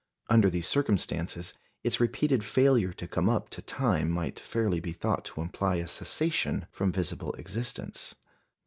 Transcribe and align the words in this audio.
Under 0.31 0.49
these 0.49 0.65
circumstances, 0.67 1.53
its 1.83 1.99
repeated 1.99 2.43
failure 2.43 2.91
to 2.91 3.07
come 3.07 3.29
up 3.29 3.51
to 3.51 3.61
time 3.61 4.09
might 4.09 4.39
fairly 4.39 4.79
be 4.79 4.93
thought 4.93 5.23
to 5.25 5.41
imply 5.41 5.75
a 5.75 5.85
cessation 5.85 6.65
from 6.71 6.91
visible 6.91 7.33
existence. 7.33 8.15